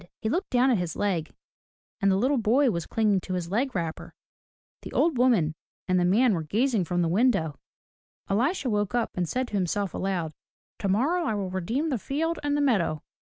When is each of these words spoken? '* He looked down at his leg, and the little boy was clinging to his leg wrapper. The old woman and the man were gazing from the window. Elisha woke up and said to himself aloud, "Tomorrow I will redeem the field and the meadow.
'* 0.13 0.19
He 0.23 0.29
looked 0.29 0.49
down 0.49 0.71
at 0.71 0.79
his 0.79 0.95
leg, 0.95 1.29
and 2.01 2.09
the 2.09 2.15
little 2.15 2.39
boy 2.39 2.71
was 2.71 2.87
clinging 2.87 3.19
to 3.21 3.35
his 3.35 3.51
leg 3.51 3.75
wrapper. 3.75 4.15
The 4.81 4.91
old 4.93 5.15
woman 5.19 5.53
and 5.87 5.99
the 5.99 6.05
man 6.05 6.33
were 6.33 6.41
gazing 6.41 6.85
from 6.85 7.03
the 7.03 7.07
window. 7.07 7.59
Elisha 8.27 8.67
woke 8.67 8.95
up 8.95 9.11
and 9.13 9.29
said 9.29 9.47
to 9.49 9.53
himself 9.53 9.93
aloud, 9.93 10.33
"Tomorrow 10.79 11.25
I 11.25 11.35
will 11.35 11.51
redeem 11.51 11.89
the 11.89 11.99
field 11.99 12.39
and 12.41 12.57
the 12.57 12.61
meadow. 12.61 13.03